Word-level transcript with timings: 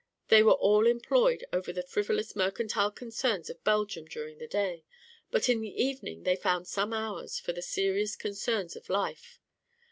They 0.29 0.41
were 0.41 0.53
all 0.53 0.87
employed 0.87 1.45
over 1.53 1.71
the 1.71 1.83
frivolous 1.83 2.35
mercantile 2.35 2.89
concerns 2.89 3.51
of 3.51 3.63
Belgium 3.63 4.05
during 4.05 4.39
the 4.39 4.47
day; 4.47 4.83
but 5.29 5.47
in 5.47 5.61
the 5.61 5.79
evening 5.79 6.23
they 6.23 6.35
found 6.35 6.65
some 6.67 6.91
hours 6.91 7.37
for 7.39 7.53
the 7.53 7.61
serious 7.61 8.15
concerns 8.15 8.75
of 8.75 8.89
life. 8.89 9.39